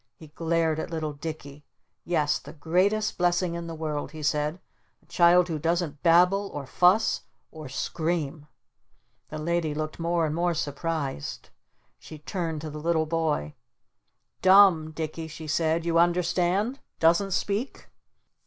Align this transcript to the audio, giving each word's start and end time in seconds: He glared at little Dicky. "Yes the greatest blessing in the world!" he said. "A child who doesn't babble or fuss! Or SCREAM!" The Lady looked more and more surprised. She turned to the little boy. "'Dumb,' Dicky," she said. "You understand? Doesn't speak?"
He 0.15 0.29
glared 0.29 0.79
at 0.79 0.89
little 0.89 1.13
Dicky. 1.13 1.63
"Yes 2.05 2.39
the 2.39 2.53
greatest 2.53 3.19
blessing 3.19 3.53
in 3.53 3.67
the 3.67 3.75
world!" 3.75 4.13
he 4.13 4.23
said. 4.23 4.59
"A 5.03 5.05
child 5.05 5.47
who 5.47 5.59
doesn't 5.59 6.01
babble 6.01 6.49
or 6.55 6.65
fuss! 6.65 7.21
Or 7.51 7.69
SCREAM!" 7.69 8.47
The 9.29 9.37
Lady 9.37 9.75
looked 9.75 9.99
more 9.99 10.25
and 10.25 10.33
more 10.33 10.55
surprised. 10.55 11.51
She 11.99 12.17
turned 12.17 12.61
to 12.61 12.71
the 12.71 12.79
little 12.79 13.05
boy. 13.05 13.53
"'Dumb,' 14.41 14.89
Dicky," 14.89 15.27
she 15.27 15.45
said. 15.45 15.85
"You 15.85 15.99
understand? 15.99 16.79
Doesn't 16.99 17.29
speak?" 17.33 17.87